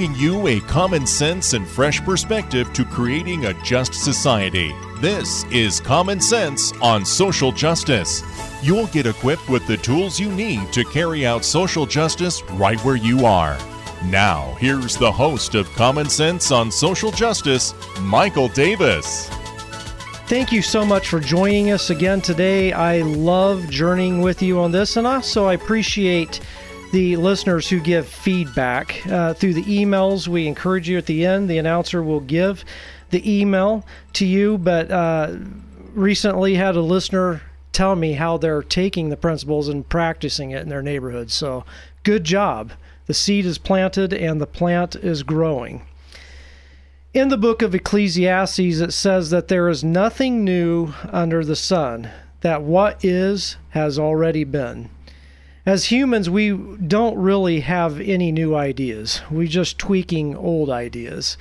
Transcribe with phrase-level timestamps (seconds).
[0.00, 4.74] Bringing you a common sense and fresh perspective to creating a just society.
[4.98, 8.22] This is Common Sense on Social Justice.
[8.62, 12.96] You'll get equipped with the tools you need to carry out social justice right where
[12.96, 13.58] you are.
[14.06, 19.28] Now, here's the host of Common Sense on Social Justice, Michael Davis.
[20.28, 22.72] Thank you so much for joining us again today.
[22.72, 26.40] I love journeying with you on this, and also I appreciate
[26.92, 30.28] the listeners who give feedback uh, through the emails.
[30.28, 32.64] We encourage you at the end, the announcer will give
[33.10, 35.36] the email to you, but uh,
[35.94, 40.68] recently had a listener tell me how they're taking the principles and practicing it in
[40.68, 41.30] their neighborhood.
[41.30, 41.64] So,
[42.02, 42.72] good job.
[43.06, 45.82] The seed is planted and the plant is growing.
[47.12, 52.08] In the book of Ecclesiastes, it says that there is nothing new under the sun,
[52.40, 54.90] that what is has already been.
[55.66, 59.20] As humans, we don't really have any new ideas.
[59.30, 61.36] We're just tweaking old ideas.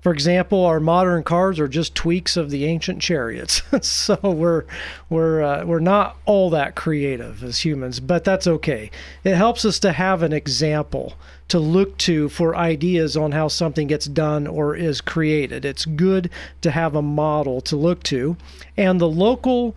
[0.00, 3.62] For example, our modern cars are just tweaks of the ancient chariots.
[3.86, 4.64] so we're
[5.08, 8.90] we're uh, we're not all that creative as humans, but that's okay.
[9.22, 11.14] It helps us to have an example
[11.46, 15.64] to look to for ideas on how something gets done or is created.
[15.64, 16.30] It's good
[16.62, 18.36] to have a model to look to,
[18.76, 19.76] and the local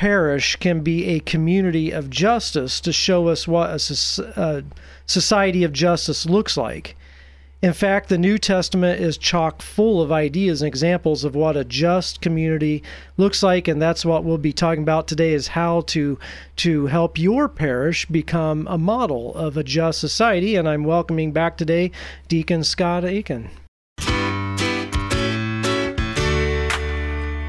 [0.00, 4.62] parish can be a community of justice to show us what a, a uh,
[5.04, 6.96] society of justice looks like.
[7.60, 11.66] In fact, the New Testament is chock full of ideas and examples of what a
[11.66, 12.82] just community
[13.18, 16.18] looks like, and that's what we'll be talking about today is how to
[16.56, 20.56] to help your parish become a model of a just society.
[20.56, 21.90] And I'm welcoming back today
[22.26, 23.50] Deacon Scott Aikin.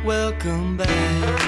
[0.04, 1.41] Welcome back.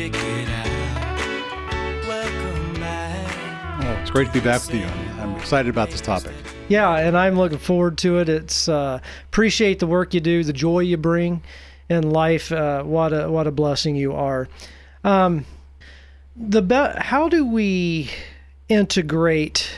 [0.00, 2.06] Your ticket out.
[2.06, 3.84] Welcome back.
[3.84, 4.86] Oh, it's great to be back with you.
[5.20, 6.32] I'm excited about this topic.
[6.68, 8.28] Yeah, and I'm looking forward to it.
[8.28, 11.42] It's uh, appreciate the work you do, the joy you bring
[11.88, 12.52] in life.
[12.52, 14.48] Uh, what a what a blessing you are.
[15.04, 15.44] Um,
[16.36, 18.10] the be- how do we
[18.68, 19.70] integrate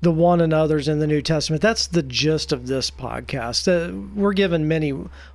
[0.00, 1.62] the one another's in the New Testament?
[1.62, 3.66] That's the gist of this podcast.
[3.66, 4.90] Uh, we're given many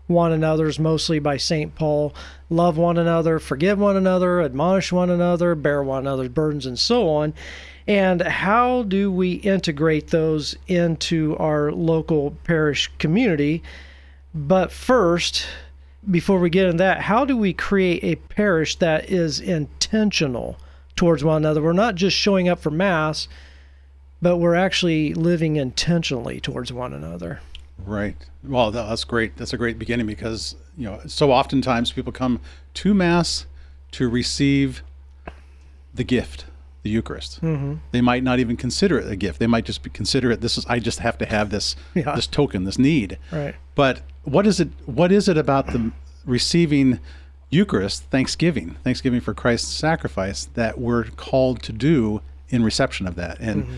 [0.07, 2.13] one another's, mostly by Saint Paul.
[2.49, 7.09] Love one another, forgive one another, admonish one another, bear one another's burdens, and so
[7.09, 7.33] on
[7.87, 13.61] and how do we integrate those into our local parish community?
[14.33, 15.45] But first,
[16.09, 20.57] before we get into that, how do we create a parish that is intentional
[20.95, 21.61] towards one another?
[21.61, 23.27] We're not just showing up for Mass,
[24.23, 27.41] but we're actually living intentionally towards one another.
[27.77, 28.15] Right.
[28.43, 29.35] Well, that's great.
[29.35, 32.39] That's a great beginning because, you know, so oftentimes people come
[32.75, 33.45] to Mass
[33.91, 34.81] to receive
[35.93, 36.45] the gift
[36.83, 37.41] the Eucharist.
[37.41, 37.75] Mm-hmm.
[37.91, 39.39] They might not even consider it a gift.
[39.39, 42.13] They might just be, consider it this is I just have to have this yeah.
[42.15, 43.17] this token, this need.
[43.31, 43.55] Right.
[43.73, 44.69] But what is it?
[44.85, 45.91] What is it about the
[46.25, 46.99] receiving
[47.49, 53.39] Eucharist, Thanksgiving, Thanksgiving for Christ's sacrifice that we're called to do in reception of that?
[53.39, 53.77] And mm-hmm.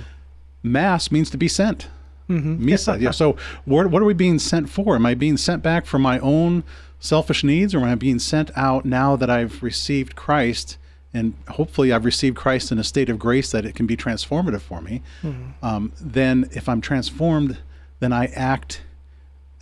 [0.65, 1.87] Mass means to be sent.
[2.29, 2.67] Mm-hmm.
[2.67, 2.99] Misa.
[2.99, 3.11] yeah.
[3.11, 4.95] So what, what are we being sent for?
[4.95, 6.63] Am I being sent back for my own
[6.99, 10.77] selfish needs, or am I being sent out now that I've received Christ?
[11.15, 14.59] and hopefully I've received Christ in a state of grace that it can be transformative
[14.59, 15.65] for me, mm-hmm.
[15.65, 17.57] um, then if I'm transformed,
[18.01, 18.81] then I act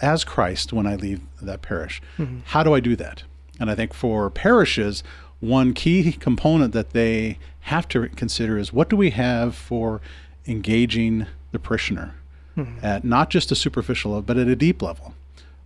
[0.02, 2.02] as Christ when I leave that parish.
[2.18, 2.40] Mm-hmm.
[2.46, 3.22] How do I do that?
[3.60, 5.04] And I think for parishes,
[5.40, 10.02] one key component that they have to consider is what do we have for
[10.48, 12.16] engaging the parishioner
[12.58, 12.86] mm-hmm.
[12.86, 15.14] at not just a superficial level, but at a deep level.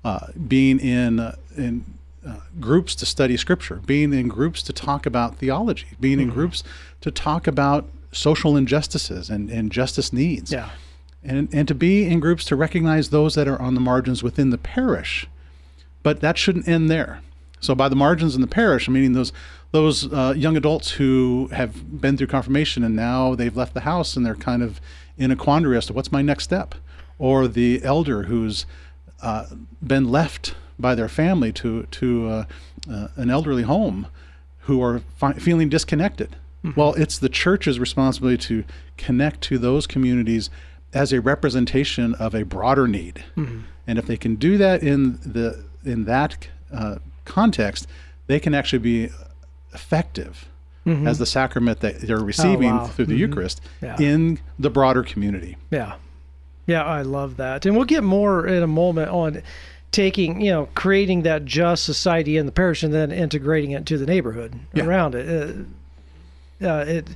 [0.03, 1.83] Uh, being in uh, in
[2.25, 6.29] uh, groups to study scripture, being in groups to talk about theology, being mm-hmm.
[6.29, 6.63] in groups
[7.01, 10.51] to talk about social injustices and, and justice needs.
[10.51, 10.69] Yeah.
[11.23, 14.49] And, and to be in groups to recognize those that are on the margins within
[14.49, 15.27] the parish.
[16.03, 17.21] But that shouldn't end there.
[17.59, 19.33] So by the margins in the parish, I'm meaning those
[19.71, 24.15] those uh, young adults who have been through confirmation and now they've left the house
[24.15, 24.79] and they're kind of
[25.17, 26.75] in a quandary as to what's my next step,
[27.19, 28.65] or the elder who's
[29.21, 29.45] uh,
[29.85, 32.45] been left by their family to to uh,
[32.89, 34.07] uh, an elderly home
[34.61, 36.35] who are fi- feeling disconnected.
[36.63, 36.79] Mm-hmm.
[36.79, 38.63] Well, it's the church's responsibility to
[38.97, 40.49] connect to those communities
[40.93, 43.23] as a representation of a broader need.
[43.35, 43.61] Mm-hmm.
[43.87, 46.97] And if they can do that in the in that uh,
[47.27, 47.87] context,
[48.27, 49.09] they can actually be
[49.73, 50.47] effective
[51.05, 52.77] as the sacrament that they're receiving Mm-hmm.
[52.77, 52.87] Oh, wow.
[52.87, 53.97] through the Eucharist Yeah.
[53.99, 55.57] in the broader community.
[55.69, 55.95] Yeah.
[56.65, 57.65] Yeah, I love that.
[57.65, 59.41] And we'll get more in a moment on
[59.91, 63.97] taking, you know, creating that just society in the parish and then integrating it to
[63.97, 64.85] the neighborhood Yeah.
[64.85, 65.27] around it.
[66.61, 67.07] Uh, uh, it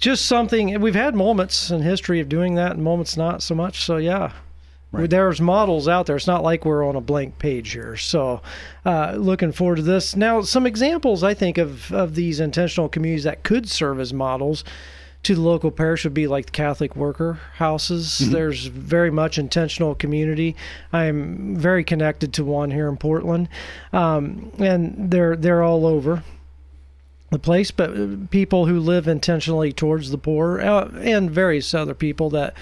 [0.00, 3.84] just something we've had moments in history of doing that and moments not so much.
[3.84, 4.32] So yeah.
[5.00, 5.10] Right.
[5.10, 6.16] There's models out there.
[6.16, 7.96] It's not like we're on a blank page here.
[7.96, 8.40] So,
[8.84, 10.16] uh, looking forward to this.
[10.16, 14.64] Now, some examples I think of of these intentional communities that could serve as models
[15.26, 18.18] to the local parish would be like the Catholic worker houses.
[18.30, 20.54] There's very much intentional community.
[20.92, 23.48] I'm very connected to one here in Portland,
[23.92, 26.22] um, and they're they're all over
[27.30, 27.72] the place.
[27.72, 32.54] But uh, people who live intentionally towards the poor uh, and various other people that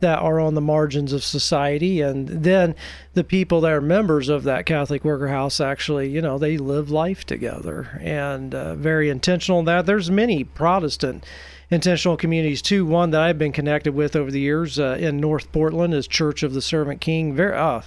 [0.00, 2.00] that are on the margins of society.
[2.00, 2.74] And then
[3.14, 6.90] the people that are members of that catholic worker house actually you know they live
[6.90, 9.60] life together and uh, very intentional.
[9.60, 11.24] In that there's many protestant
[11.70, 12.84] intentional communities too.
[12.86, 16.42] One that i've been connected with over the years uh, in north portland is church
[16.42, 17.34] of the servant king.
[17.34, 17.82] Very uh,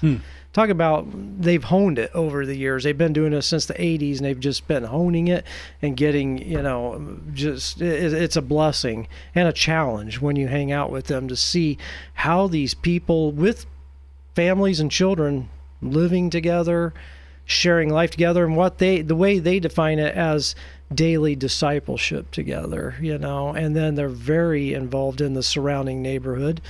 [0.53, 1.07] talk about
[1.41, 2.83] they've honed it over the years.
[2.83, 5.45] They've been doing this since the 80s and they've just been honing it
[5.81, 10.71] and getting you know just it, it's a blessing and a challenge when you hang
[10.71, 11.77] out with them to see
[12.13, 13.65] how these people with
[14.35, 15.49] families and children
[15.81, 16.93] living together
[17.45, 20.55] sharing life together and what they the way they define it as
[20.93, 26.61] daily discipleship together you know and then they're very involved in the surrounding neighborhood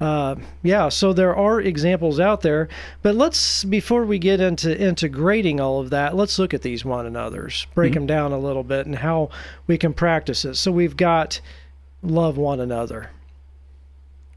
[0.00, 2.68] uh, yeah, so there are examples out there,
[3.02, 7.06] but let's before we get into integrating all of that, let's look at these one
[7.06, 9.30] another's, break them down a little bit, and how
[9.66, 10.54] we can practice it.
[10.56, 11.40] So we've got
[12.02, 13.10] love one another.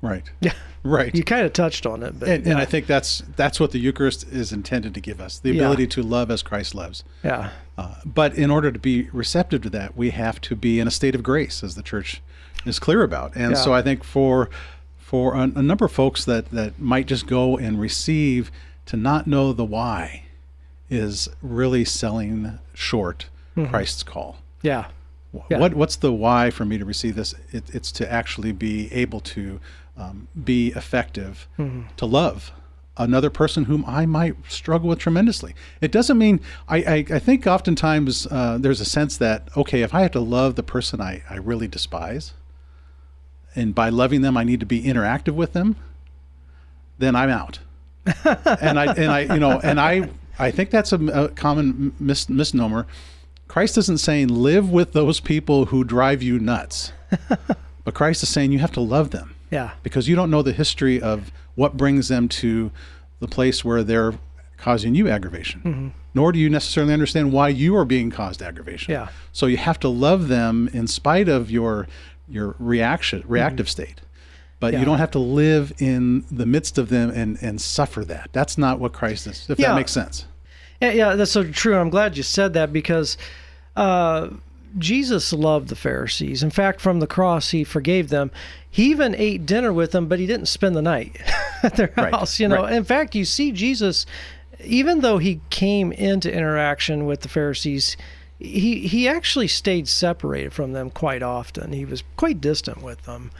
[0.01, 0.29] Right.
[0.41, 1.13] Yeah, Right.
[1.15, 3.79] you kind of touched on it, but and, and I think that's that's what the
[3.79, 5.55] Eucharist is intended to give us: the Yeah.
[5.63, 7.03] ability to love as Christ loves.
[7.23, 10.87] yeah, Uh, but in order to be receptive to that, we have to be in
[10.87, 12.21] a state of grace, as the Church
[12.65, 13.35] is clear about.
[13.35, 13.57] And Yeah.
[13.57, 14.49] so I think for
[15.07, 18.51] for a, a number of folks that that might just go and receive
[18.87, 20.23] to not know the why
[20.89, 23.27] is really selling short
[23.69, 24.37] Christ's call.
[24.61, 24.83] yeah,
[25.33, 25.47] Mm-hmm.
[25.51, 25.59] Yeah.
[25.59, 27.35] What what's the why for me to receive this?
[27.51, 29.59] It, it's to actually be able to
[29.97, 31.81] um, be effective, Mm-hmm.
[31.97, 32.51] to love
[32.97, 35.53] another person whom I might struggle with tremendously.
[35.81, 36.39] It doesn't mean
[36.69, 40.19] I I, I think oftentimes uh, there's a sense that okay, if I have to
[40.21, 42.33] love the person I I really despise,
[43.57, 45.75] and by loving them I need to be interactive with them,
[46.97, 47.59] then I'm out.
[48.25, 50.09] and I and I you know and I
[50.39, 52.87] I think that's a, a common mis- misnomer.
[53.47, 56.91] Christ isn't saying live with those people who drive you nuts,
[57.83, 60.53] but Christ is saying you have to love them yeah, because you don't know the
[60.53, 62.71] history of what brings them to
[63.19, 64.13] the place where they're
[64.57, 65.61] causing you aggravation.
[65.61, 65.87] Mm-hmm.
[66.13, 68.91] Nor do you necessarily understand why you are being caused aggravation.
[68.91, 69.09] Yeah.
[69.31, 71.87] So you have to love them in spite of your
[72.29, 74.01] your reaction reactive state.
[74.59, 74.73] But Mm-hmm.
[74.73, 74.79] Yeah.
[74.79, 78.29] you don't have to live in the midst of them and and suffer that.
[78.33, 79.45] That's not what Christ is.
[79.49, 79.69] If Yeah.
[79.69, 80.25] that makes sense.
[80.81, 81.75] Yeah, yeah, that's so true.
[81.77, 83.17] I'm glad you said that because
[83.75, 84.29] uh,
[84.77, 86.43] Jesus loved the Pharisees.
[86.43, 88.29] In fact, from the cross, he forgave them.
[88.69, 91.19] He even ate dinner with them, but he didn't spend the night
[91.63, 92.39] at their Right, house.
[92.39, 92.73] You know, right.
[92.73, 94.05] in fact, you see Jesus,
[94.63, 97.97] even though he came into interaction with the Pharisees.
[98.39, 101.73] He, he actually stayed separated from them quite often.
[101.73, 103.31] He was quite distant with them.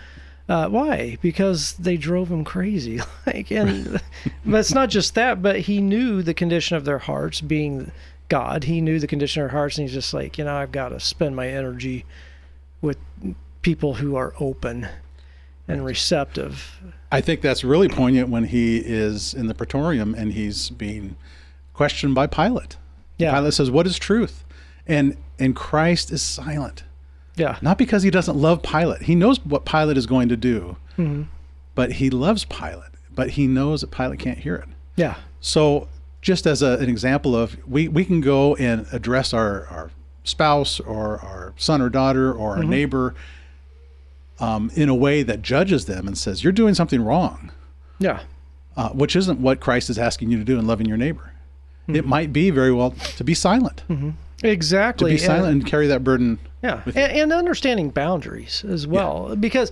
[0.49, 1.17] Uh, why?
[1.21, 3.01] Because they drove him crazy.
[3.25, 4.01] like, and
[4.45, 5.41] but it's not just that.
[5.41, 7.91] But he knew the condition of their hearts, being
[8.29, 8.63] God.
[8.63, 10.89] He knew the condition of their hearts, and he's just like, you know, I've got
[10.89, 12.05] to spend my energy
[12.81, 12.97] with
[13.61, 14.87] people who are open
[15.67, 16.79] and receptive.
[17.11, 21.17] I think that's really poignant when he is in the praetorium and he's being
[21.73, 22.77] questioned by Pilate.
[23.17, 23.33] Yeah.
[23.33, 24.45] Pilate says, "What is truth?"
[24.87, 26.83] And and Christ is silent.
[27.35, 29.03] Yeah, Not because he doesn't love Pilate.
[29.03, 30.75] He knows what Pilate is going to do.
[30.97, 31.23] Mm-hmm.
[31.75, 34.65] But he loves Pilate, but he knows that Pilate can't hear it.
[34.95, 35.87] yeah, So,
[36.19, 39.91] just as a, an example of we, we can go and address our, our
[40.23, 42.61] spouse or our son or daughter or Mm-hmm.
[42.63, 43.15] our neighbor
[44.39, 47.51] um, in a way that judges them and says, You're doing something wrong,
[47.99, 48.21] yeah,
[48.75, 51.33] uh, which isn't what Christ is asking you to do in loving your neighbor.
[51.87, 52.09] It Mm-hmm.
[52.09, 54.13] might be very well to be silent, to
[54.43, 55.11] exactly.
[55.11, 56.39] To be silent and carry that burden.
[56.63, 59.71] Yeah, and, and understanding boundaries as well, because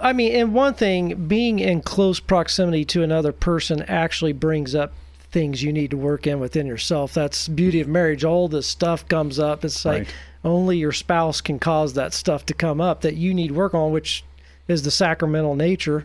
[0.00, 4.92] I mean, and one thing, being in close proximity to another person actually brings up
[5.32, 7.12] things you need to work in within yourself.
[7.12, 8.24] That's beauty of marriage.
[8.24, 9.64] All this stuff comes up.
[9.64, 10.14] It's like Right.
[10.44, 13.74] only your spouse can cause that stuff to come up that you need to work
[13.74, 14.22] on, which
[14.68, 16.04] is the sacramental nature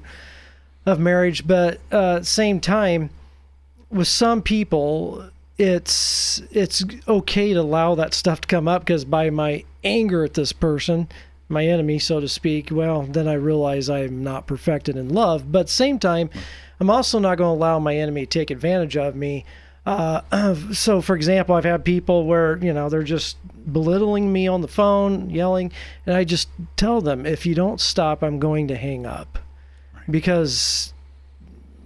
[0.87, 1.45] of marriage.
[1.45, 3.11] But uh, at the same time,
[3.91, 5.29] with some people,
[5.59, 10.33] it's it's okay to allow that stuff to come up because by my anger at
[10.33, 11.09] this person,
[11.49, 15.51] my enemy, so to speak, well, then I realize I'm not perfected in love.
[15.51, 16.29] But same time,
[16.79, 19.45] I'm also not going to allow my enemy to take advantage of me.
[19.85, 23.35] Uh, so, for example, I've had people where you know they're just
[23.71, 25.73] belittling me on the phone, yelling,
[26.05, 26.47] and I just
[26.77, 29.39] tell them, if you don't stop, I'm going to hang up,
[30.09, 30.93] because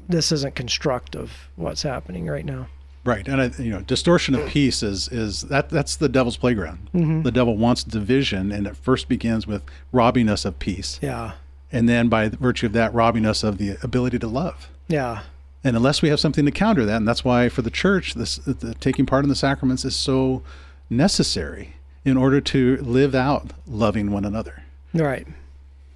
[0.08, 1.50] this isn't constructive.
[1.56, 2.68] What's happening right now?
[3.05, 6.89] Right, and I, you know, distortion of peace is is that that's the devil's playground.
[6.93, 7.24] Mm-hmm.
[7.24, 11.33] The devil wants division, and it first begins with robbing us of peace, Yeah,
[11.72, 14.69] and then by virtue of that, robbing us of the ability to love.
[14.88, 15.24] yeah,
[15.65, 18.38] And unless we have something to counter that, and that's why for the church, this
[18.38, 20.41] the, taking part in the sacraments is so
[20.89, 24.63] necessary in order to live out loving one another.
[24.93, 25.27] right.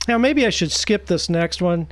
[0.09, 1.87] Now maybe I should skip this next one,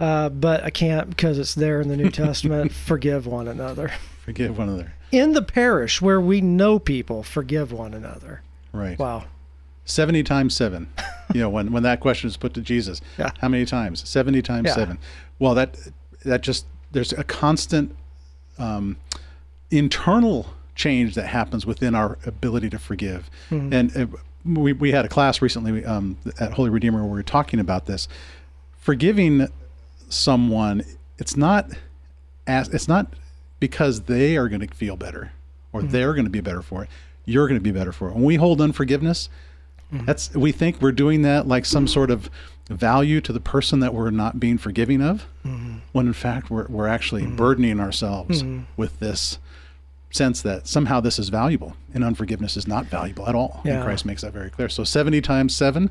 [0.00, 2.72] uh, but I can't because it's there in the New Testament.
[2.72, 3.90] Forgive one another.
[4.24, 4.94] Forgive one another.
[5.10, 8.42] In the parish where we know people, forgive one another.
[8.72, 8.98] Right.
[8.98, 9.24] Wow.
[9.84, 10.88] 70 times 7
[11.34, 13.32] you know when, when that question is put to jesus Yeah.
[13.40, 14.74] how many times 70 times Yeah.
[14.74, 14.98] 7
[15.40, 15.76] well that
[16.24, 17.96] that just there's a constant
[18.58, 18.96] um,
[19.72, 24.06] internal change that happens within our ability to forgive and uh,
[24.44, 27.86] we, we had a class recently um, at holy redeemer where we were talking about
[27.86, 28.06] this
[28.78, 29.48] forgiving
[30.08, 30.84] someone
[31.18, 31.68] it's not
[32.46, 33.12] as it's not
[33.62, 35.32] because they are going to feel better
[35.72, 35.90] or mm-hmm.
[35.90, 36.90] they're going to be better for it
[37.24, 39.28] you're going to be better for it when we hold unforgiveness
[39.92, 40.04] mm-hmm.
[40.04, 42.28] that's we think we're doing that like some sort of
[42.68, 45.78] value to the person that we're not being forgiving of, mm-hmm.
[45.92, 48.44] when in fact we're we're actually burdening ourselves
[48.76, 49.38] with this
[50.10, 53.62] sense that somehow this is valuable and unforgiveness is not valuable at all.
[53.64, 53.76] Yeah.
[53.76, 54.68] And Christ makes that very clear.
[54.68, 55.90] So 70 times 7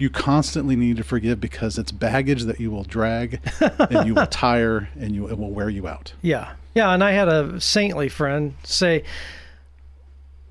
[0.00, 4.26] you constantly need to forgive because it's baggage that you will drag and you will
[4.30, 6.12] tire and you it will wear you out.
[6.22, 6.52] Yeah.
[6.78, 6.92] Yeah.
[6.94, 9.02] And I had a saintly friend say,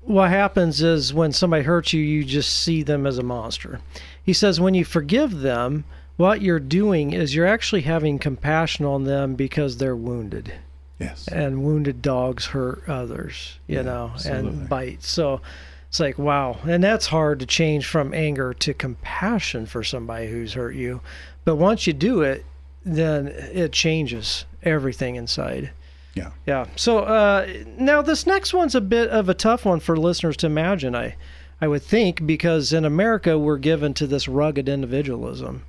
[0.02, 3.80] what happens is when somebody hurts you, you just see them as a monster.
[4.22, 5.84] He says, when you forgive them,
[6.16, 10.52] what you're doing is you're actually having compassion on them because they're wounded.
[10.98, 11.28] Yes.
[11.28, 14.48] And wounded dogs hurt others, you Yeah, know, absolutely.
[14.50, 15.02] and bite.
[15.02, 15.40] So
[15.88, 16.58] it's like, wow.
[16.66, 21.00] And that's hard to change from anger to compassion for somebody who's hurt you.
[21.44, 22.44] But once you do it,
[22.84, 25.70] then it changes everything inside.
[26.14, 26.30] Yeah.
[26.46, 26.66] Yeah.
[26.76, 27.46] So uh,
[27.78, 30.96] now this next one's a bit of a tough one for listeners to imagine.
[30.96, 31.16] I,
[31.60, 35.64] I would think because in America we're given to this rugged individualism,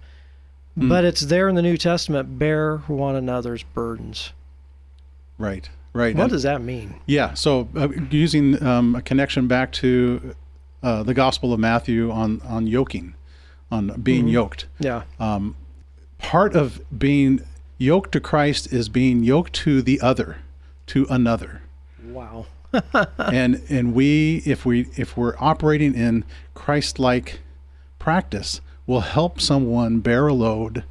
[0.75, 2.39] but it's there in the New Testament.
[2.39, 4.31] Bear one another's burdens.
[5.38, 5.69] Right.
[5.93, 6.15] Right.
[6.15, 6.96] What And- does that mean?
[7.05, 7.34] Yeah.
[7.34, 10.36] So uh, using um, a connection back to
[10.84, 13.13] uh, the Gospel of Matthew on on yoking,
[13.72, 14.67] on being yoked.
[14.79, 15.03] Yeah.
[16.19, 17.41] Part of being
[17.79, 20.38] yoked to Christ is being yoked to the other,
[20.88, 21.63] to another.
[22.03, 22.45] Wow.
[23.17, 27.39] and and we if we if we're operating in Christ-like
[27.98, 30.83] practice, will help someone bear a load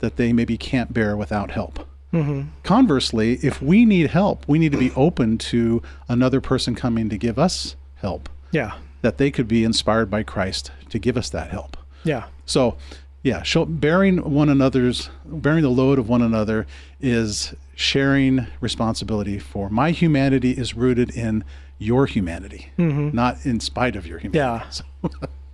[0.00, 1.86] that they maybe can't bear without help.
[2.12, 2.48] Mm-hmm.
[2.62, 7.16] Conversely, if we need help, we need to be open to another person coming to
[7.18, 8.74] give us help, Yeah.
[9.02, 11.76] that they could be inspired by Christ to give us that help.
[12.04, 12.24] Yeah.
[12.46, 12.76] So,
[13.24, 16.66] yeah, bearing one another's, bearing the load of one another
[17.00, 21.42] is sharing responsibility for my humanity is rooted in
[21.78, 24.38] your humanity, not in spite of your humanity.
[24.38, 24.64] Yeah.
[24.70, 24.84] So-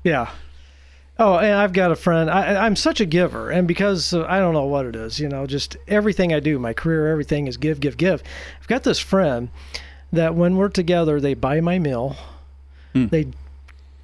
[0.04, 0.30] Yeah.
[1.18, 2.30] Oh, and I've got a friend.
[2.30, 5.28] I, I'm such a giver, and because uh, I don't know what it is, you
[5.28, 8.22] know, just everything I do, my career, everything is give, give, give.
[8.60, 9.50] I've got this friend
[10.12, 12.16] that when we're together, they buy my meal,
[12.94, 13.28] they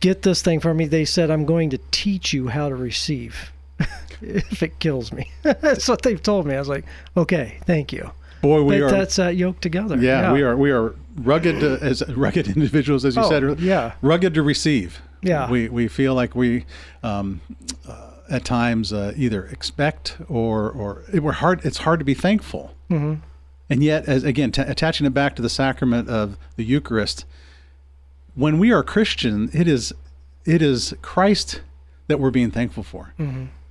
[0.01, 0.85] get this thing for me.
[0.87, 3.51] They said, "I'm going to teach you how to receive."
[4.23, 6.55] if it kills me, that's what they've told me.
[6.55, 6.85] I was like,
[7.17, 8.11] "Okay, thank you."
[8.43, 8.91] Boy, we But are.
[8.91, 9.97] that's uh, yoked together.
[9.97, 10.57] yeah, we are.
[10.57, 13.59] We are rugged uh, as rugged individuals, as you Oh, said.
[13.61, 13.93] yeah.
[14.03, 15.01] rugged to receive.
[15.23, 15.51] Yeah.
[15.51, 16.67] we we feel like we,
[17.03, 17.41] um,
[17.89, 21.65] uh, at times, uh, either expect or or it, we're hard.
[21.65, 22.75] It's hard to be thankful.
[22.91, 23.15] Mm-hmm.
[23.69, 27.25] And yet, as again, t- attaching it back to the sacrament of the Eucharist,
[28.35, 29.93] when we are Christian, it is
[30.45, 31.63] it is Christ
[32.07, 33.13] that we're being thankful for,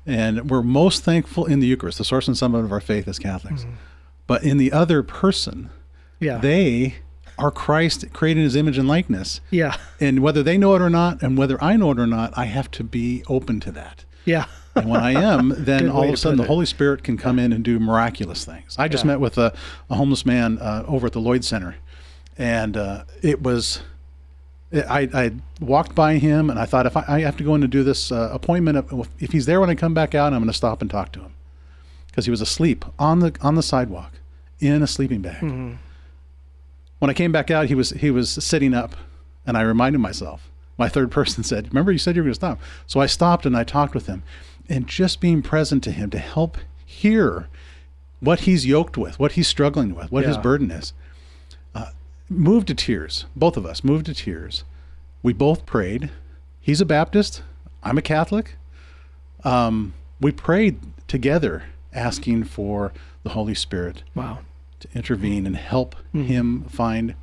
[0.06, 3.20] and we're most thankful in the Eucharist, the source and summit of our faith as
[3.20, 3.66] Catholics.
[4.28, 5.70] But in the other person,
[6.20, 6.96] yeah, they
[7.38, 9.42] are Christ created in his image and likeness.
[9.52, 12.32] yeah, And whether they know it or not, and whether I know it or not,
[12.38, 14.06] I have to be open to that.
[14.24, 16.46] yeah, And when I am, then all of a sudden the.
[16.46, 18.76] Holy Spirit can come in and do miraculous things.
[18.80, 19.10] I just Yeah.
[19.12, 19.54] met with a,
[19.90, 21.76] a homeless man uh, over at the Lloyd Center,
[22.38, 23.82] and uh, it was.
[24.76, 27.64] I, I walked by him and I thought if I, I have to go in
[27.64, 28.86] and do this uh, appointment,
[29.20, 31.20] if- he's there when I come back out, I'm going to stop and talk to
[31.22, 31.34] him
[32.08, 34.14] because he was asleep on the on the sidewalk
[34.60, 35.42] in a sleeping bag.
[37.00, 38.96] When I came back out, he was he was sitting up,
[39.46, 40.50] and I reminded myself.
[40.78, 43.46] My third person said, "Remember, you said you were going to stop." So I stopped
[43.46, 44.24] and I talked with him,
[44.70, 47.48] and just being present to him to help hear
[48.22, 50.94] what he's yoked with, what he's struggling with, what his burden is,
[52.30, 53.26] moved to tears.
[53.36, 54.64] Both of us moved to tears.
[55.24, 56.12] We both prayed.
[56.62, 57.44] He's a Baptist.
[57.84, 58.56] I'm a Catholic.
[59.44, 61.64] Um, we prayed together,
[61.94, 62.92] asking for
[63.24, 64.40] the Holy Spirit Wow.
[64.80, 67.16] to intervene and help him find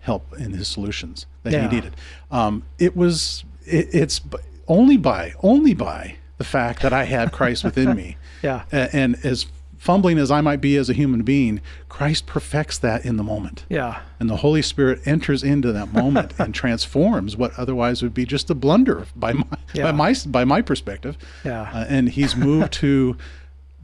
[0.00, 1.68] help in his solutions that Yeah.
[1.68, 1.94] he needed.
[2.30, 4.20] Um, it was it, it's
[4.66, 8.62] only by only by the fact that I had Christ within me, Yeah.
[8.72, 9.46] A- and as
[9.78, 13.64] fumbling as I might be as a human being, Christ perfects that in the moment.
[13.68, 14.00] Yeah.
[14.20, 18.50] And the Holy Spirit enters into that moment and transforms what otherwise would be just
[18.50, 19.84] a blunder by my Yeah.
[19.84, 21.16] by my by my perspective.
[21.44, 21.62] Yeah.
[21.72, 23.16] Uh, and he's moved to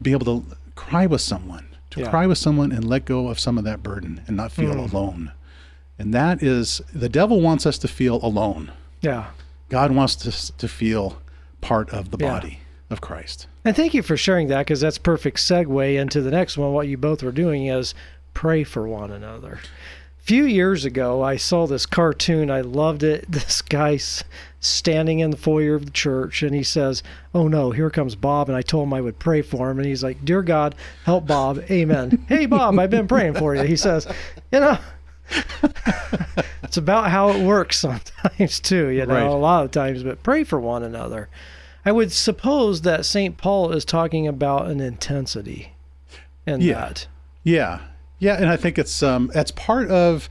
[0.01, 2.09] be able to cry with someone, to Yeah.
[2.09, 5.31] cry with someone and let go of some of that burden and not feel alone.
[5.97, 8.71] And that is the devil wants us to feel alone.
[9.01, 9.27] Yeah.
[9.69, 11.17] God wants us to feel
[11.61, 12.29] part of the Yeah.
[12.31, 12.59] body
[12.89, 13.47] of Christ.
[13.65, 16.71] And thank you for sharing that because that's perfect segue into the next one.
[16.71, 17.95] What you both were doing is
[18.35, 19.59] pray for one another.
[20.19, 22.49] A few years ago, I saw this cartoon.
[22.51, 23.25] I loved it.
[23.29, 24.23] This guy's
[24.59, 27.01] standing in the foyer of the church and he says,
[27.33, 28.49] Oh no, here comes Bob.
[28.49, 29.79] And I told him I would pray for him.
[29.79, 31.59] And he's like, Dear God, help Bob.
[31.71, 32.23] Amen.
[32.29, 33.63] hey, Bob, I've been praying for you.
[33.63, 34.07] He says,
[34.51, 34.77] You know,
[36.63, 39.23] it's about how it works sometimes too, you know, Right.
[39.25, 41.29] a lot of times, but pray for one another.
[41.85, 43.37] I would suppose that St.
[43.37, 45.73] Paul is talking about an intensity
[46.47, 46.73] in Yeah.
[46.73, 47.07] that.
[47.43, 47.79] Yeah,
[48.19, 50.27] yeah, and I think it's um that's part of,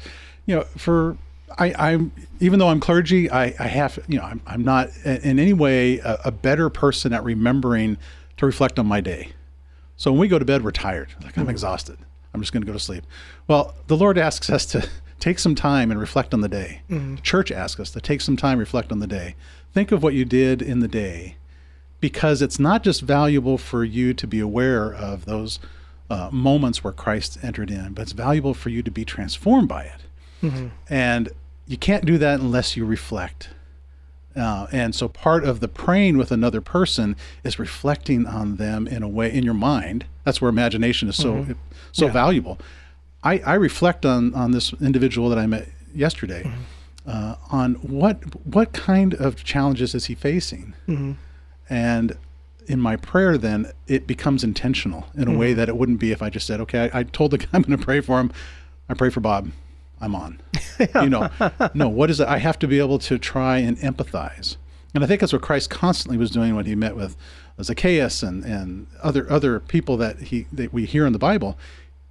[0.47, 1.17] you know, for
[1.57, 5.39] I I'm even though I'm clergy, I I have you know I'm I'm not in
[5.39, 7.97] any way a, a better person at remembering
[8.39, 9.29] to reflect on my day.
[9.97, 11.11] So when we go to bed, we're tired.
[11.23, 11.99] Like I'm exhausted.
[12.35, 13.05] I'm just going to go to sleep.
[13.47, 14.89] Well, the Lord asks us to
[15.21, 16.83] take some time and reflect on the day.
[17.23, 19.37] Church asks us to take some time, reflect on the day.
[19.73, 21.37] Think of what you did in the day,
[22.05, 25.59] because it's not just valuable for you to be aware of those
[26.11, 29.85] uh, moments where Christ entered in, but it's valuable for you to be transformed by
[29.85, 30.01] it.
[30.91, 31.31] And
[31.67, 33.49] you can't do that unless you reflect.
[34.37, 39.03] Uh, and so part of the praying with another person is reflecting on them in
[39.03, 40.05] a way in your mind.
[40.25, 41.47] That's where imagination is so
[41.93, 42.13] so Yeah.
[42.13, 42.59] valuable.
[43.23, 46.53] I, I reflect on on this individual that I met yesterday
[47.07, 50.75] uh, on what what kind of challenges is he facing,
[51.69, 52.17] and
[52.67, 55.59] in my prayer then it becomes intentional in a way mm-hmm.
[55.59, 57.63] that it wouldn't be if I just said, okay, I, I told the guy I'm
[57.63, 58.33] going to pray for him.
[58.89, 59.51] I pray for Bob.
[60.01, 60.41] I'm on.
[61.01, 61.31] You know,
[61.73, 62.27] no, what is it?
[62.27, 64.57] I have to be able to try and empathize.
[64.93, 67.17] And I think that's what Christ constantly was doing when he met with
[67.63, 71.57] Zacchaeus and, and other other people that he that we hear in the Bible.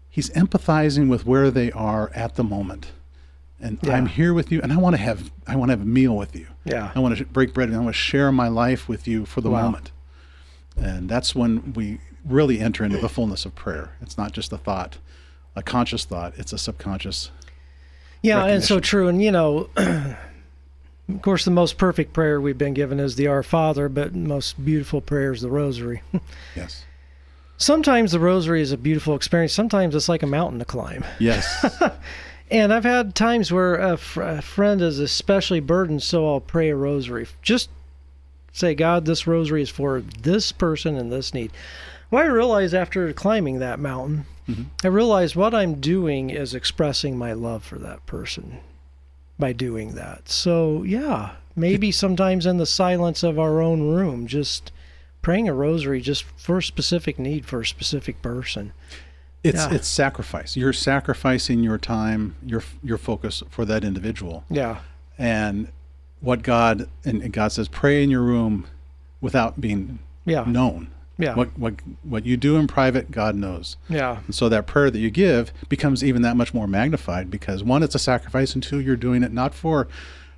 [0.10, 2.94] He's empathizing with where they are at the moment.
[3.64, 3.94] And Yeah.
[3.96, 6.16] I'm here with you and I want to have I want to have a meal
[6.16, 6.48] with you.
[6.66, 6.92] Yeah.
[6.94, 9.42] I want to break bread and I want to share my life with you for
[9.42, 9.64] the Wow.
[9.64, 9.92] moment.
[10.78, 13.92] And that's when we really enter into the fullness of prayer.
[14.02, 14.98] It's not just a thought,
[15.56, 17.32] a conscious thought, it's a subconscious.
[18.22, 19.08] Yeah, and so true.
[19.10, 23.44] And, you know, of course, the most perfect prayer we've been given is the Our
[23.44, 26.02] Father, but most beautiful prayer is the Rosary.
[26.56, 26.86] Yes.
[27.58, 29.54] Sometimes the Rosary is a beautiful experience.
[29.54, 31.06] Sometimes it's like a mountain to climb.
[31.20, 31.66] Yes.
[32.52, 36.70] And I've had times where a, fr- a friend is especially burdened, so I'll pray
[36.70, 37.28] a rosary.
[37.42, 37.70] Just
[38.52, 41.52] say, God, this rosary is for this person and this need.
[42.12, 44.64] Well, I realized after climbing that mountain, mm-hmm.
[44.84, 48.60] I realized what I'm doing is expressing my love for that person
[49.40, 50.30] by doing that.
[50.30, 54.72] So, yeah, maybe sometimes in the silence of our own room, just
[55.24, 58.74] praying a rosary just for a specific need for a specific person.
[59.44, 59.74] It's Yeah.
[59.74, 60.56] it's sacrifice.
[60.56, 64.46] You're sacrificing your time, your your focus for that individual.
[64.50, 64.78] Yeah.
[65.18, 65.68] And
[66.22, 68.66] what God and and God says, pray in your room
[69.22, 70.46] without being Yeah.
[70.48, 70.88] known.
[71.18, 71.36] Yeah.
[71.36, 73.78] What what what you do in private, God knows.
[73.90, 74.20] Yeah.
[74.26, 77.84] And so that prayer that you give becomes even that much more magnified because one,
[77.84, 79.88] it's a sacrifice, and two, you're doing it not for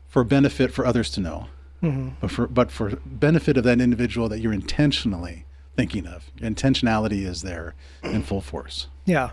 [0.07, 1.47] for benefit for others to know,
[1.83, 2.09] mm-hmm.
[2.19, 6.31] but for but for benefit of that individual that you're intentionally thinking of.
[6.39, 8.87] Intentionality is there in full force.
[9.05, 9.29] Yeah.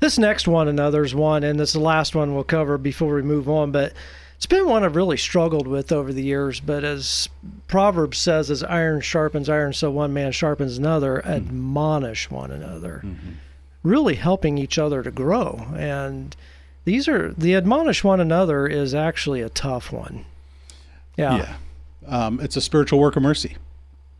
[0.00, 3.22] This next one, another's one, and this is the last one we'll cover before we
[3.22, 3.92] move on, but
[4.36, 6.60] it's been one I've really struggled with over the years.
[6.60, 7.28] But as
[7.68, 13.04] Proverbs says, as iron sharpens iron, so one man sharpens another, admonish one another.
[13.82, 15.66] Really helping each other to grow.
[15.76, 16.34] And
[16.86, 20.24] these are, the admonish one another is actually a tough one.
[21.18, 21.36] Yeah.
[21.36, 21.56] Yeah.
[22.06, 23.56] Um, it's a spiritual work of mercy.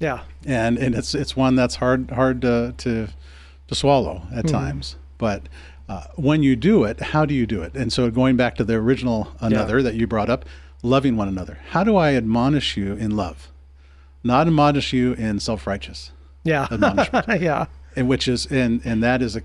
[0.01, 0.21] Yeah.
[0.47, 3.09] and and it's it's one that's hard hard to to,
[3.71, 4.97] to swallow at times.
[5.17, 5.45] But
[5.89, 7.75] uh, when you do it, how do you do it?
[7.77, 10.45] And so going back to the original another that you brought up,
[10.83, 11.59] loving one another.
[11.71, 13.49] How do I admonish you in love?
[14.25, 16.11] Not admonish you in self-righteous
[16.43, 16.67] Yeah.
[16.73, 17.67] admonishment, yeah.
[17.97, 19.43] and which is and and that is a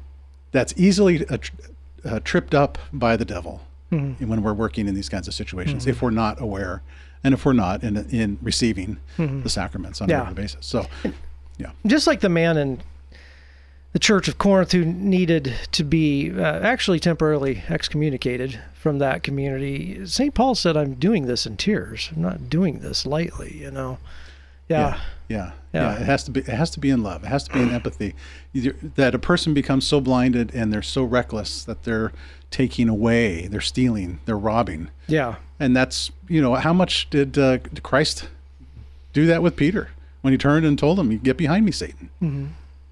[0.51, 1.51] that's easily a, tr-
[2.03, 3.61] uh, tripped up by the devil
[3.91, 6.81] when we're working in these kinds of situations if we're not aware
[7.23, 10.15] and if we're not in in receiving the sacraments on Yeah.
[10.15, 10.65] a regular basis.
[10.65, 10.85] So,
[11.57, 12.79] yeah, Just like the man in
[13.95, 20.05] the Church of Corinth who needed to be uh, actually temporarily excommunicated from that community,
[20.05, 20.33] St.
[20.33, 22.09] Paul said, I'm doing this in tears.
[22.13, 23.97] I'm not doing this lightly, you know.
[24.67, 24.99] Yeah.
[25.29, 25.93] yeah, Yeah.
[25.93, 26.01] yeah.
[26.01, 26.41] It has to be.
[26.41, 27.23] It has to be in love.
[27.23, 28.15] It has to be in empathy.
[28.95, 32.11] That a person becomes so blinded and they're so reckless that they're
[32.51, 35.35] taking away, they're stealing, they're robbing, Yeah.
[35.57, 38.27] and that's you know how much did, uh, Christ
[39.13, 39.89] do that with Peter
[40.21, 42.45] when he turned and told him, "You get behind me, Satan." Mm-hmm.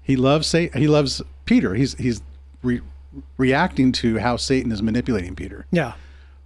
[0.04, 0.80] He loves Satan.
[0.80, 1.74] He loves Peter.
[1.74, 2.22] He's he's
[2.62, 2.82] re-
[3.38, 5.94] reacting to how Satan is manipulating Peter, Yeah.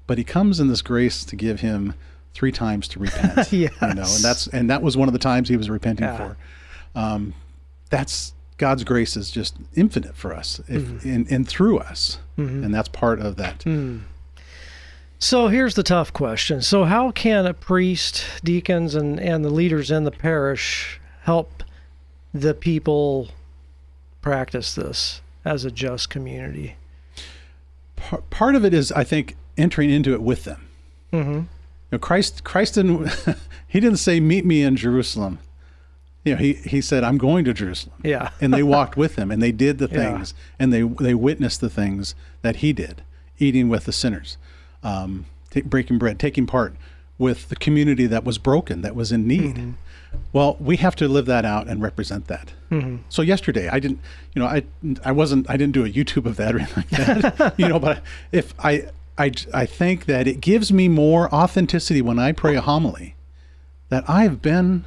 [0.07, 1.95] but he comes in this grace to give him
[2.35, 3.53] three times to repent.
[3.53, 6.17] you know, and that's and that was one of the times he was repenting Yeah.
[6.17, 6.37] for.
[6.95, 7.35] Um,
[7.91, 11.09] that's God's grace is just infinite for us, if, Mm-hmm.
[11.09, 13.61] and, and through us, and that's part of that.
[13.61, 14.03] Mm.
[15.21, 16.63] So here's the tough question.
[16.63, 21.65] So, how can a priest, deacons, and, and the leaders in the parish help
[22.33, 23.29] the people
[24.21, 26.77] practice this as a just community?
[27.97, 30.69] Par- part of it is, I think, entering into it with them.
[31.13, 31.33] Mm-hmm.
[31.33, 31.49] You
[31.93, 33.09] know, Christ, Christ didn't.
[33.69, 35.39] he didn't say, "Meet me in Jerusalem."
[36.25, 38.31] You know, he he said, "I'm going to Jerusalem." Yeah.
[38.41, 39.97] and they walked with him, and they did the Yeah.
[40.13, 43.03] things, and they they witnessed the things that he did,
[43.39, 44.37] eating with the sinners,
[44.83, 46.75] um, ta breaking bread, taking part
[47.17, 49.57] with the community that was broken, that was in need.
[49.57, 49.71] Mm-hmm.
[50.33, 52.53] Well, we have to live that out and represent that.
[52.71, 52.99] Mm-hmm.
[53.09, 54.01] So yesterday, I didn't,
[54.35, 54.65] you know, I
[55.05, 57.79] I wasn't, I didn't do a YouTube of that or anything like that, you know.
[57.79, 62.57] But if I I I think that it gives me more authenticity when I pray
[62.57, 63.15] a homily,
[63.89, 64.85] that I've been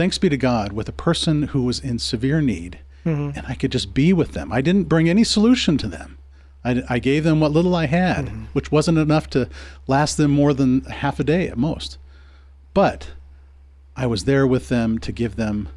[0.00, 3.36] thanks be to God, with a person who was in severe need, mm-hmm.
[3.36, 4.50] and I could just be with them.
[4.50, 6.16] I didn't bring any solution to them.
[6.64, 8.44] I, I gave them what little I had, mm-hmm.
[8.54, 9.50] which wasn't enough to
[9.86, 11.98] last them more than half a day at most.
[12.72, 13.10] But
[14.00, 15.68] I was there with them to give them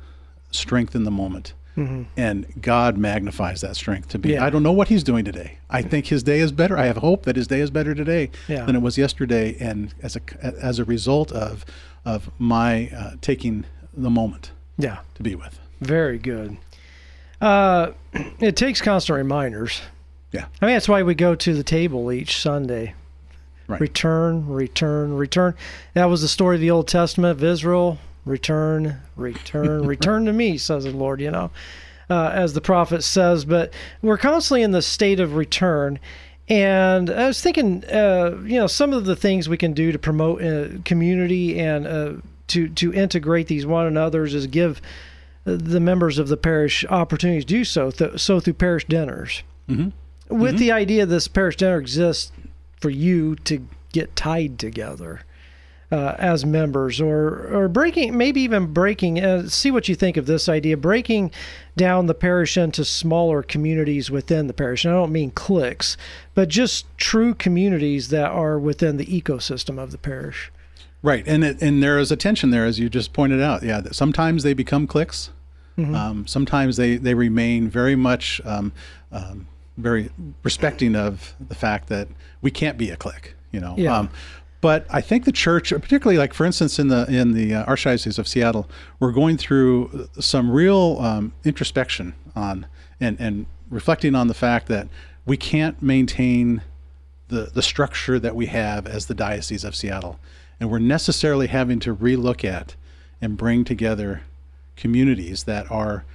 [0.52, 1.54] strength in the moment.
[1.76, 4.30] And God magnifies that strength to be.
[4.34, 4.46] Yeah.
[4.46, 5.58] I don't know what He's doing today.
[5.72, 6.78] I think His day is better.
[6.78, 8.64] I have hope that His day is better today Yeah.
[8.66, 9.58] than it was yesterday.
[9.60, 10.22] And as a
[10.64, 11.66] as a result of
[12.06, 15.00] of my uh, taking the moment Yeah.
[15.16, 15.60] to be with.
[15.82, 16.58] Very good.
[17.42, 17.94] Uh,
[18.40, 19.82] it takes constant reminders.
[20.32, 20.46] Yeah.
[20.62, 22.94] I mean, that's why we go to the table each Sunday.
[23.68, 23.82] Right.
[23.82, 25.56] Return, return, return.
[25.96, 27.98] That was the story of the Old Testament of Israel.
[28.26, 31.52] Return, return, return to me, says the Lord, you know,
[32.10, 33.44] uh, as the prophet says.
[33.44, 36.00] But we're constantly in the state of return.
[36.48, 40.00] And I was thinking, uh, you know, some of the things we can do to
[40.00, 42.14] promote uh, community and uh,
[42.48, 44.82] to, to integrate these one another's is give
[45.46, 49.44] the members of the parish opportunities to do so, th- so through parish dinners.
[49.70, 50.38] Mm-hmm.
[50.38, 52.32] With the idea this parish dinner exists
[52.80, 55.22] for you to get tied together
[55.94, 59.24] uh, as members, or or breaking, maybe even breaking.
[59.24, 61.30] Uh, see what you think of this idea: breaking
[61.78, 64.86] down the parish into smaller communities within the parish.
[64.86, 65.96] And I don't mean cliques,
[66.34, 70.52] but just true communities that are within the ecosystem of the parish.
[71.04, 73.62] Right, and it, and there is a tension there, as you just pointed out.
[73.62, 75.30] Yeah, that sometimes they become cliques.
[75.78, 78.72] Um, sometimes they they remain very much um,
[79.12, 80.10] um, very
[80.42, 82.08] respecting of the fact that
[82.42, 83.36] we can't be a clique.
[83.52, 83.76] You know.
[83.78, 84.08] Yeah.
[84.64, 88.18] But I think the church, particularly like for instance in the in the uh, archdiocese
[88.18, 94.34] of Seattle, we're going through some real um, introspection on and and reflecting on the
[94.34, 94.88] fact that
[95.26, 96.62] we can't maintain
[97.28, 100.18] the the structure that we have as the diocese of Seattle,
[100.62, 102.78] and we're necessarily having to relook at
[103.20, 104.22] and bring together
[104.78, 106.06] communities that are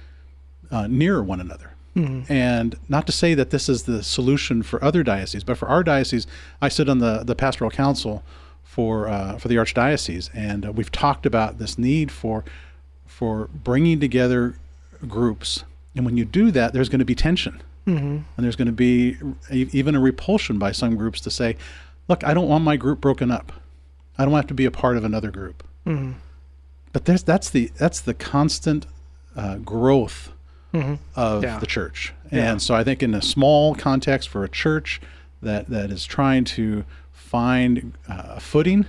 [0.71, 1.75] uh, one another.
[1.95, 5.83] And not to say that this is the solution for other dioceses, but for our
[5.83, 6.27] diocese,
[6.61, 8.23] I sit on the the pastoral council
[8.63, 12.45] for uh, for the archdiocese, and uh, we've talked about this need for
[13.05, 14.55] for bringing together
[15.07, 15.63] groups.
[15.95, 17.61] And when you do that, there's going to be tension
[18.37, 19.17] and there's going to be
[19.51, 21.57] even a repulsion by some groups to say,
[22.07, 23.51] "Look, I don't want my group broken up.
[24.17, 25.63] I don't have to be a part of another group."
[26.93, 28.85] But there's that's the that's the constant
[29.35, 30.31] uh, growth
[30.73, 31.59] of Yeah.
[31.59, 32.51] the church, Yeah.
[32.51, 35.01] and so I think in a small context for a church
[35.41, 38.85] that that is trying to find uh, a footing,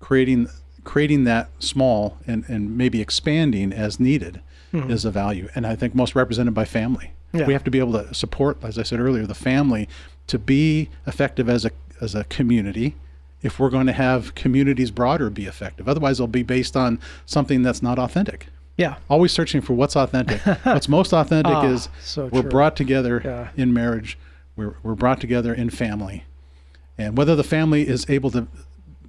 [0.00, 0.48] creating
[0.84, 4.40] creating that small and and maybe expanding as needed
[4.72, 7.44] is a value, and I think most represented by family Yeah.
[7.46, 9.88] We have to be able to support, as I said earlier, the family
[10.28, 11.70] to be effective as a
[12.00, 12.94] as a community.
[13.42, 17.62] If we're going to have communities broader be effective, otherwise they'll be based on something
[17.62, 18.46] that's not authentic.
[18.80, 18.96] Yeah.
[19.08, 20.40] Always searching for what's authentic.
[20.64, 22.50] what's most authentic Ah, is so we're true.
[22.50, 23.48] brought together Yeah.
[23.56, 24.18] in marriage.
[24.56, 26.24] We're we're brought together in family,
[26.98, 28.46] and whether the family is able to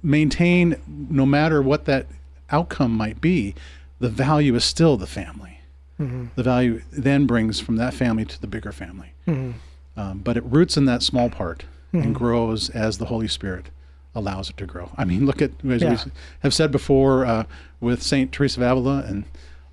[0.02, 2.06] maintain, no matter what that
[2.50, 3.54] outcome might be,
[3.98, 5.60] the value is still the family.
[6.00, 6.26] Mm-hmm.
[6.34, 9.12] The value then brings from that family to the bigger family.
[9.26, 9.52] Mm-hmm.
[10.00, 13.66] Um, but it roots in that small part and grows as the Holy Spirit
[14.14, 14.90] allows it to grow.
[14.96, 15.90] I mean, look at as Yeah.
[16.04, 17.44] we have said before uh,
[17.80, 19.24] with Saint Teresa of Avila and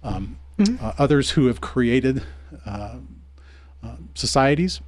[0.03, 0.85] um, Mm-hmm.
[0.85, 2.21] uh, others who have created
[2.65, 2.97] uh,
[3.81, 4.81] uh, societies.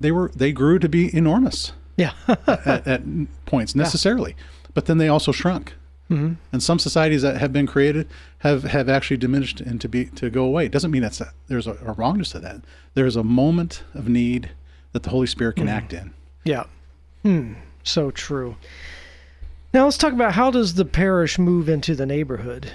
[0.00, 2.10] They were they grew to be enormous Yeah.
[2.48, 3.02] at, at
[3.44, 4.34] points necessarily,
[4.74, 5.74] but then they also shrunk.
[6.10, 6.32] Mm-hmm.
[6.52, 10.28] And some societies that have been created have, have actually diminished and to be to
[10.28, 10.66] go away.
[10.66, 12.62] It doesn't mean that's a, there's a, a wrongness to that.
[12.94, 14.50] There's a moment of need
[14.90, 16.12] that the Holy Spirit can act in.
[16.44, 16.64] Yeah.
[17.22, 17.52] Hmm.
[17.84, 18.56] So true.
[19.72, 22.72] Now let's talk about how does the parish move into the neighborhood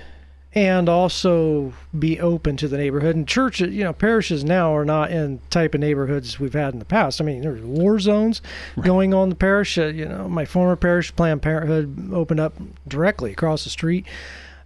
[0.54, 3.16] and also be open to the neighborhood.
[3.16, 6.80] And churches, you know, parishes now are not in type of neighborhoods we've had in
[6.80, 7.22] the past.
[7.22, 8.42] I mean, there's war zones
[8.82, 9.78] going on in the parish.
[9.78, 12.54] Uh, you know, my former parish, Planned Parenthood, opened up
[12.88, 14.06] directly across the street.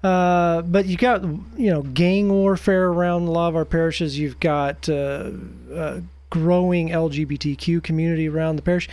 [0.04, 4.20] Uh, but you got you know gang warfare around a lot of our parishes.
[4.20, 5.32] You've got uh,
[5.74, 8.88] uh, growing LGBTQ community around the parish,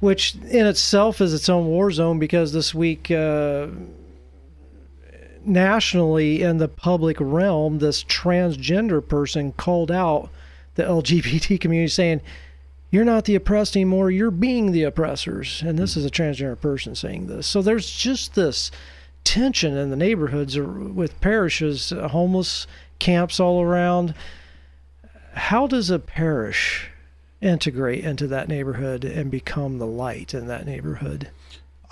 [0.00, 3.10] which in itself is its own war zone because this week.
[5.46, 10.30] Nationally in the public realm, this transgender person called out
[10.74, 12.20] the LGBT community saying,
[12.90, 15.62] You're not the oppressed anymore, you're being the oppressors.
[15.62, 17.46] And this is a transgender person saying this.
[17.46, 18.70] So there's just this
[19.24, 22.66] tension in the neighborhoods with parishes, uh, homeless
[22.98, 24.14] camps all around.
[25.32, 26.90] How does a parish
[27.40, 31.30] integrate into that neighborhood and become the light in that neighborhood?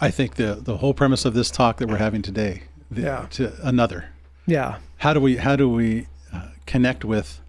[0.01, 2.62] I think the the whole premise of this talk that we're having today,
[2.97, 3.27] Yeah.
[3.33, 4.07] to another.
[4.47, 4.79] Yeah.
[4.99, 7.41] How do we how do we uh, connect with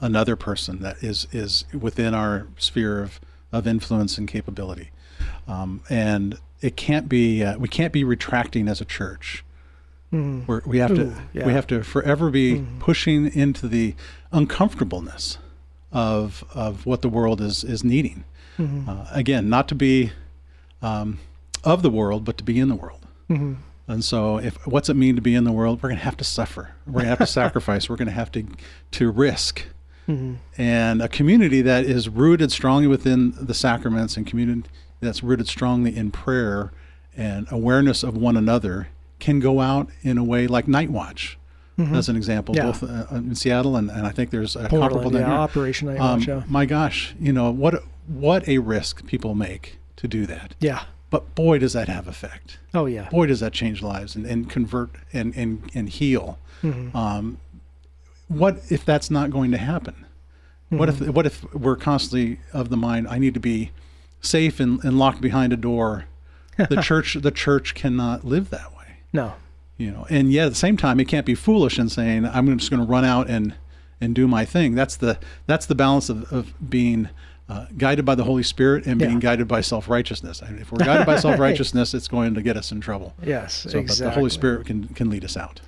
[0.00, 3.20] another person that is is within our sphere of
[3.52, 4.90] of influence and capability?
[5.46, 9.44] Um, and it can't be uh, we can't be retracting as a church.
[10.12, 11.46] We're, we have Ooh, to yeah.
[11.46, 13.94] we have to forever be pushing into the
[14.32, 15.38] uncomfortableness
[15.92, 18.24] of of what the world is is needing.
[18.58, 20.12] Uh, again, not to be
[20.82, 21.18] um,
[21.64, 23.06] of the world, but to be in the world.
[23.90, 25.82] And so, if what's it mean to be in the world?
[25.82, 26.74] We're going to have to suffer.
[26.86, 27.88] We're going to have to sacrifice.
[27.88, 28.46] We're going to have to
[28.92, 29.64] to risk.
[30.58, 35.96] And a community that is rooted strongly within the sacraments and community that's rooted strongly
[35.96, 36.72] in prayer
[37.16, 38.88] and awareness of one another
[39.20, 41.38] can go out in a way like Night Watch,
[41.78, 42.64] as an example, Yeah.
[42.64, 45.36] both uh, in Seattle and, and I think there's a Portland, comparable down yeah, here.
[45.36, 46.42] Operation Night Um, Watch, yeah.
[46.48, 50.56] My gosh, you know what what a risk people make to do that.
[50.58, 50.82] Yeah.
[51.10, 52.58] But boy, does that have effect.
[52.72, 53.08] Oh, yeah.
[53.10, 56.38] Boy, does that change lives and, and convert and, and, and heal.
[56.62, 56.96] Mm-hmm.
[56.96, 57.38] Um,
[58.28, 60.06] what if that's not going to happen?
[60.68, 61.12] What if Mm-hmm.
[61.12, 63.08] what if we're constantly of the mind?
[63.08, 63.72] I need to be
[64.20, 66.04] safe and, and locked behind a door.
[66.56, 69.32] The church the church cannot live that way, No.
[69.78, 70.06] you know.
[70.10, 72.84] And yet at the same time, it can't be foolish in saying I'm just going
[72.84, 73.54] to run out and
[74.00, 74.76] and do my thing.
[74.76, 75.18] That's the
[75.48, 77.08] that's the balance of, of being
[77.50, 79.18] uh, guided by the Holy Spirit and being Yeah.
[79.18, 80.40] guided by self righteousness.
[80.40, 83.14] And if we're guided by self righteousness, it's going to get us in trouble.
[83.24, 84.04] Yes, So, exactly.
[84.06, 85.60] but the Holy Spirit can can lead us out.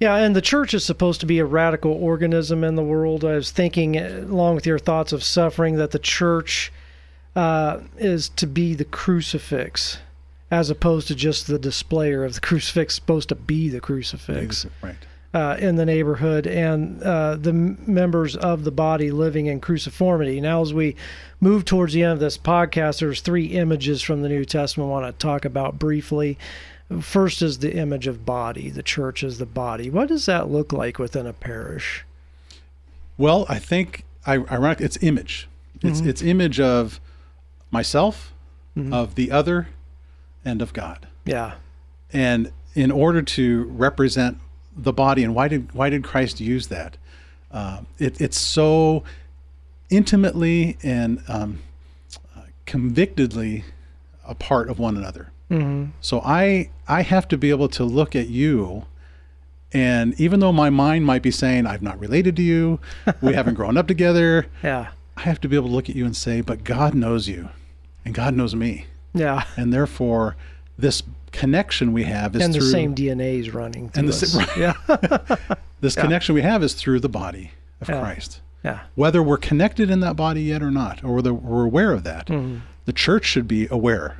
[0.00, 3.24] Yeah, and the church is supposed to be a radical organism in the world.
[3.24, 6.72] I was thinking, uh, along with your thoughts of suffering, that the church
[7.36, 9.98] uh, is to be the crucifix,
[10.50, 12.94] as opposed to just the displayer of the crucifix.
[12.96, 14.96] Supposed to be the crucifix Right.
[15.34, 20.40] Uh, in the neighborhood and uh, the m- members of the body living in cruciformity.
[20.40, 20.94] Now, as we
[21.40, 24.90] move towards the end of this podcast, there's three images from the New Testament I
[24.90, 26.38] want to talk about briefly.
[27.00, 28.68] First is the image of body.
[28.68, 29.88] The church is the body.
[29.88, 32.04] What does that look like within a parish?
[33.16, 34.80] Well, I think I, ironic.
[34.80, 35.48] It's image.
[35.80, 37.00] It's it's image of
[37.72, 38.32] myself,
[38.92, 39.68] of the other,
[40.44, 41.08] and of God.
[41.24, 41.54] Yeah.
[42.12, 44.38] And in order to represent
[44.76, 46.96] the body, and why did why did Christ use that?
[47.50, 49.04] Uh, it, it's so
[49.90, 51.58] intimately and um,
[52.36, 53.64] uh, convictedly
[54.26, 55.30] a part of one another.
[55.50, 55.90] Mm-hmm.
[56.00, 58.86] So I I have to be able to look at you,
[59.72, 62.80] and even though my mind might be saying I've not related to you,
[63.20, 64.88] we haven't grown up together, Yeah.
[65.16, 67.50] I have to be able to look at you and say, but God knows you,
[68.04, 69.44] and God knows me, Yeah.
[69.58, 70.36] and therefore
[70.78, 74.12] this connection we have is And the through same DNA is running through And the
[74.12, 74.34] us.
[74.34, 74.56] right.
[74.56, 75.36] Yeah.
[75.80, 76.02] this Yeah.
[76.02, 78.00] connection we have is through the body of Yeah.
[78.00, 78.40] Christ.
[78.64, 78.78] Yeah.
[78.94, 82.26] whether we're connected in that body yet or not, or whether we're aware of that.
[82.28, 82.58] Mm-hmm.
[82.84, 84.18] The church should be aware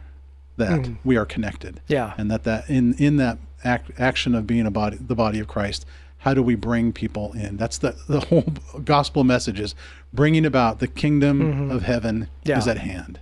[0.57, 0.95] that mm-hmm.
[1.05, 1.81] we are connected.
[1.87, 2.15] Yeah.
[2.19, 5.47] And that, that in, in that act, action of being a body, the body of
[5.47, 5.87] Christ,
[6.19, 7.57] how do we bring people in?
[7.57, 8.53] That's the, the whole
[8.85, 9.77] gospel message is
[10.12, 11.71] bringing about the kingdom mm-hmm.
[11.71, 12.59] of heaven Yeah.
[12.59, 13.21] is at hand.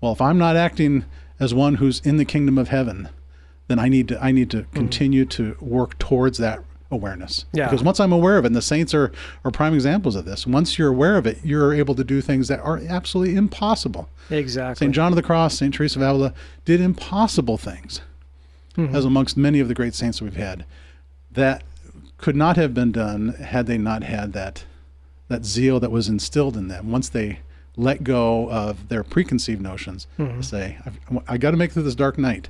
[0.00, 1.04] Well, if I'm not acting
[1.42, 3.08] as one who's in the kingdom of heaven,
[3.66, 4.76] then I need to I need to hmm.
[4.76, 7.46] continue to work towards that awareness.
[7.52, 7.64] Yeah.
[7.66, 9.10] Because once I'm aware of it, and the saints are,
[9.44, 10.46] are prime examples of this.
[10.46, 14.08] Once you're aware of it, you're able to do things that are absolutely impossible.
[14.30, 14.84] Exactly.
[14.84, 14.94] St.
[14.94, 15.74] John of the Cross, St.
[15.74, 18.02] Teresa of Avila did impossible things,
[18.76, 18.94] mm-hmm.
[18.94, 20.64] as amongst many of the great saints we've had,
[21.30, 21.64] that
[22.18, 24.64] could not have been done had they not had that
[25.28, 26.92] that zeal that was instilled in them.
[26.92, 27.40] Once they
[27.76, 30.40] let go of their preconceived notions, mm-hmm.
[30.40, 32.48] to say, I've, I got to make it through this dark night,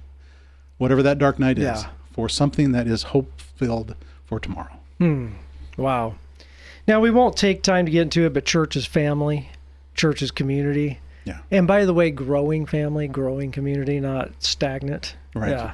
[0.79, 4.77] whatever that dark night is, for something that is hope filled for tomorrow.
[4.99, 5.29] Hmm.
[5.77, 6.17] Wow.
[6.87, 9.51] Now, we won't take time to get into it, but church is family,
[9.95, 10.99] church is community.
[11.25, 11.39] Yeah.
[11.51, 15.15] And by the way, growing family, growing community, not stagnant.
[15.35, 15.51] Right.
[15.51, 15.73] Yeah.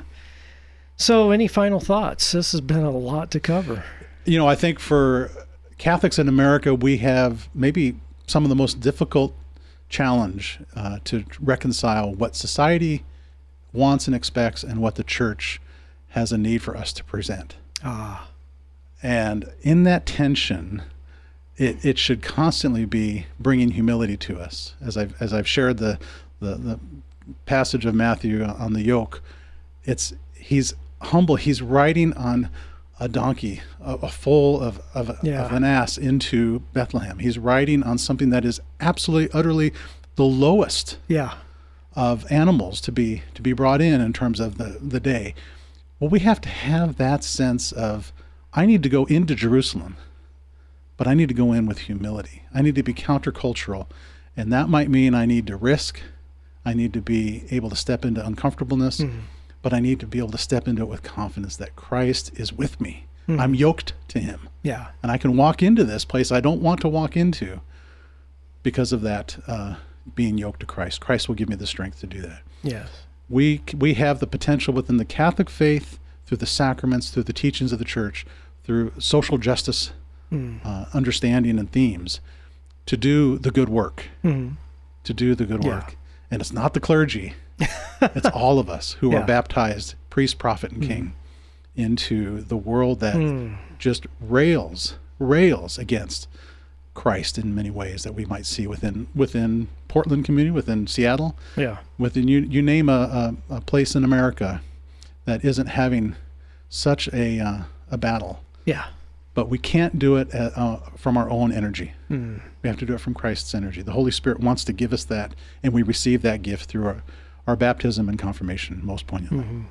[0.96, 2.32] So, any final thoughts?
[2.32, 3.84] This has been a lot to cover.
[4.26, 5.30] you know, I think for
[5.78, 7.96] Catholics in America, we have maybe
[8.28, 9.34] some of the most difficult
[9.88, 13.04] challenge uh, to reconcile what society
[13.72, 15.60] wants and expects and what the church
[16.08, 17.56] has a need for us to present.
[17.82, 18.28] Ah,
[19.02, 20.82] And in that tension,
[21.56, 24.74] it, it should constantly be bringing humility to us.
[24.80, 25.98] As I've, as I've shared the,
[26.40, 26.80] the, the
[27.46, 29.22] passage of Matthew on the yoke,
[29.84, 31.36] it's he's humble.
[31.36, 32.50] He's riding on
[33.00, 35.44] a donkey, a, a foal of, of, Yeah.
[35.44, 37.18] of an ass into Bethlehem.
[37.18, 39.72] He's riding on something that is absolutely, utterly
[40.16, 41.34] the lowest yeah.
[41.94, 45.34] of animals to be to be brought in in terms of the the day.
[46.00, 48.12] Well, we have to have that sense of
[48.52, 49.96] I need to go into Jerusalem,
[50.96, 52.42] but I need to go in with humility.
[52.52, 53.86] I need to be countercultural,
[54.36, 56.00] and that might mean I need to risk.
[56.64, 59.20] I need to be able to step into uncomfortableness, mm-hmm.
[59.62, 62.52] But I need to be able to step into it with confidence that Christ is
[62.52, 63.04] with me.
[63.30, 64.86] I'm yoked to Him, Yeah.
[65.02, 67.60] and I can walk into this place I don't want to walk into
[68.62, 69.74] because of that uh,
[70.14, 71.02] being yoked to Christ.
[71.02, 72.40] Christ will give me the strength to do that.
[72.62, 72.88] Yes.
[73.28, 77.70] We we have the potential within the Catholic faith, through the sacraments, through the teachings
[77.70, 78.24] of the Church,
[78.64, 79.92] through social justice
[80.32, 82.20] uh, understanding and themes,
[82.86, 84.04] to do the good work.
[84.22, 85.70] To do the good Yeah.
[85.70, 85.96] work,
[86.30, 87.34] and it's not the clergy;
[88.00, 89.20] it's all of us who Yeah.
[89.20, 91.12] are baptized, priest, prophet, and king,
[91.76, 93.16] into the world that
[93.78, 96.28] just rails rails against
[96.94, 101.78] Christ in many ways that we might see within within Portland community, within Seattle, Yeah.
[101.98, 104.60] within you you name a, a, a place in America
[105.24, 106.16] that isn't having
[106.68, 107.58] such a uh,
[107.90, 108.86] a battle, Yeah.
[109.34, 111.92] but we can't do it uh, uh, from our own energy.
[112.10, 113.82] We have to do it from Christ's energy.
[113.82, 117.02] The Holy Spirit wants to give us that, and we receive that gift through our,
[117.48, 119.38] our baptism and confirmation, most poignantly.
[119.38, 119.62] Mm-hmm.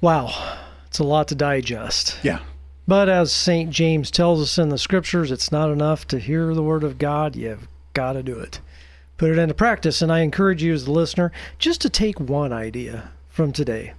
[0.00, 0.58] Wow.
[0.86, 2.18] It's a lot to digest.
[2.22, 2.40] Yeah,
[2.88, 3.70] But as St.
[3.70, 7.36] James tells us in the scriptures, it's not enough to hear the word of God.
[7.36, 8.60] You've got to do it.
[9.18, 10.02] Put it into practice.
[10.02, 13.92] And I encourage you, as the listener, just to take one idea from today.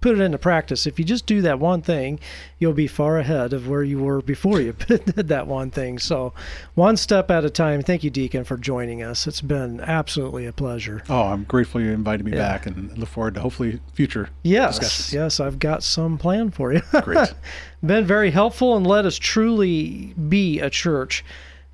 [0.00, 0.86] Put it into practice.
[0.86, 2.20] If you just do that one thing,
[2.58, 5.98] you'll be far ahead of where you were before you did that one thing.
[5.98, 6.32] So,
[6.74, 7.82] one step at a time.
[7.82, 9.26] Thank you, Deacon, for joining us.
[9.26, 11.02] It's been absolutely a pleasure.
[11.10, 12.38] Oh, I'm grateful you invited me Yeah.
[12.38, 15.12] back, and look forward to hopefully future Yes, discussions.
[15.12, 16.80] yes, I've got some plan for you.
[17.02, 17.34] Great.
[17.84, 21.24] been very helpful and let us truly be a church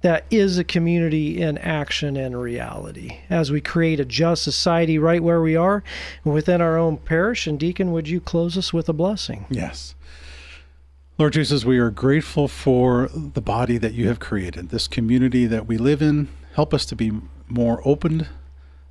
[0.06, 5.20] that is a community in action and reality as we create a just society right
[5.20, 5.82] where we are
[6.22, 7.48] within our own parish.
[7.48, 9.46] And Deacon, would you close us with a blessing?
[9.50, 9.96] Yes.
[11.18, 15.66] Lord Jesus, we are grateful for the body that you have created, this community that
[15.66, 16.28] we live in.
[16.54, 17.10] Help us to be
[17.48, 18.28] more opened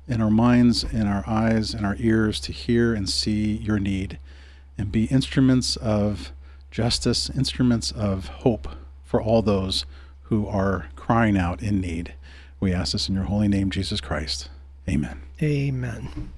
[0.06, 4.18] in our minds, in our eyes, and our ears to hear and see your need
[4.76, 6.32] and be instruments of
[6.70, 8.68] justice, instruments of hope
[9.02, 9.86] for all those
[10.24, 12.14] who are crying out in need.
[12.58, 14.48] We ask this in your holy name, Jesus Christ.
[14.88, 15.20] Amen.
[15.40, 16.32] Amen.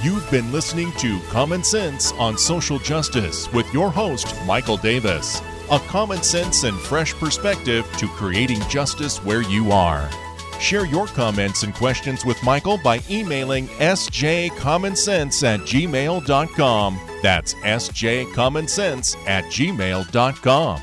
[0.00, 5.42] You've been listening to Common Sense on Social Justice with your host, Michael Davis.
[5.72, 10.08] A common sense and fresh perspective to creating justice where you are.
[10.60, 17.00] Share your comments and questions with Michael by emailing sjcommonsense at gmail.com.
[17.22, 20.82] That's sjcommonsense at gmail.com.